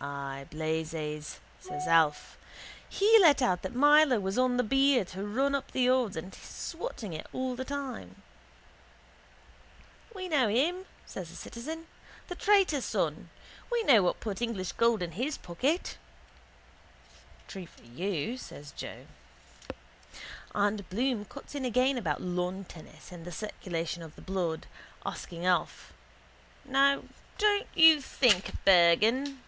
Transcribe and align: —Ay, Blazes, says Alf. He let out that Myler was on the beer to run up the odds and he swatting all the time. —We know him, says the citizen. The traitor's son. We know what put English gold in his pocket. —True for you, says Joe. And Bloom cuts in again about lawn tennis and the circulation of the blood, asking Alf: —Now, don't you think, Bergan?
—Ay, 0.00 0.46
Blazes, 0.52 1.40
says 1.58 1.88
Alf. 1.88 2.38
He 2.88 3.18
let 3.20 3.42
out 3.42 3.62
that 3.62 3.74
Myler 3.74 4.20
was 4.20 4.38
on 4.38 4.56
the 4.56 4.62
beer 4.62 5.04
to 5.06 5.26
run 5.26 5.56
up 5.56 5.72
the 5.72 5.88
odds 5.88 6.16
and 6.16 6.32
he 6.32 6.40
swatting 6.40 7.20
all 7.32 7.56
the 7.56 7.64
time. 7.64 8.22
—We 10.14 10.28
know 10.28 10.46
him, 10.46 10.86
says 11.04 11.30
the 11.30 11.34
citizen. 11.34 11.88
The 12.28 12.36
traitor's 12.36 12.84
son. 12.84 13.28
We 13.72 13.82
know 13.82 14.04
what 14.04 14.20
put 14.20 14.40
English 14.40 14.70
gold 14.70 15.02
in 15.02 15.12
his 15.12 15.36
pocket. 15.36 15.98
—True 17.48 17.66
for 17.66 17.82
you, 17.82 18.38
says 18.38 18.70
Joe. 18.70 19.06
And 20.54 20.88
Bloom 20.88 21.24
cuts 21.24 21.56
in 21.56 21.64
again 21.64 21.98
about 21.98 22.22
lawn 22.22 22.62
tennis 22.62 23.10
and 23.10 23.24
the 23.24 23.32
circulation 23.32 24.04
of 24.04 24.14
the 24.14 24.22
blood, 24.22 24.68
asking 25.04 25.44
Alf: 25.44 25.92
—Now, 26.64 27.02
don't 27.36 27.66
you 27.74 28.00
think, 28.00 28.52
Bergan? 28.64 29.40